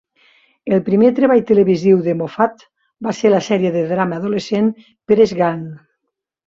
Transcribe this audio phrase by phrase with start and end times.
[0.77, 2.65] El primer treball televisiu de Moffat
[3.09, 4.75] va ser la sèrie de drama adolescent
[5.13, 5.67] "Press Gang".